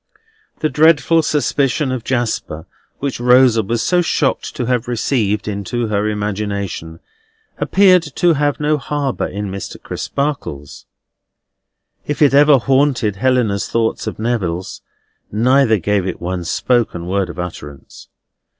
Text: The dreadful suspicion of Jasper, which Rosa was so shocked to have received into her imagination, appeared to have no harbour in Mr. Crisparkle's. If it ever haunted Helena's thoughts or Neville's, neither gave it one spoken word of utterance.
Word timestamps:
The 0.61 0.69
dreadful 0.69 1.21
suspicion 1.21 1.91
of 1.91 2.03
Jasper, 2.03 2.65
which 2.97 3.19
Rosa 3.19 3.61
was 3.61 3.83
so 3.83 4.01
shocked 4.01 4.55
to 4.55 4.65
have 4.65 4.87
received 4.87 5.47
into 5.47 5.89
her 5.89 6.09
imagination, 6.09 6.99
appeared 7.59 8.01
to 8.15 8.33
have 8.33 8.59
no 8.59 8.79
harbour 8.79 9.27
in 9.27 9.51
Mr. 9.51 9.79
Crisparkle's. 9.79 10.87
If 12.07 12.19
it 12.23 12.33
ever 12.33 12.57
haunted 12.57 13.17
Helena's 13.17 13.69
thoughts 13.69 14.07
or 14.07 14.15
Neville's, 14.17 14.81
neither 15.31 15.77
gave 15.77 16.07
it 16.07 16.19
one 16.19 16.45
spoken 16.45 17.05
word 17.05 17.29
of 17.29 17.37
utterance. 17.37 18.07